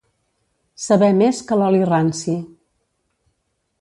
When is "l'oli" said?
1.59-1.85